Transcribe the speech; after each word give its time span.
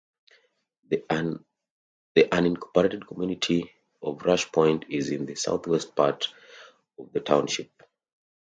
The 0.89 1.03
unincorporated 2.17 3.05
community 3.05 3.71
of 4.01 4.23
Rush 4.23 4.51
Point 4.51 4.85
is 4.89 5.11
in 5.11 5.27
the 5.27 5.35
southwest 5.35 5.95
part 5.95 6.27
of 6.97 7.11
the 7.13 7.19
township. 7.19 7.69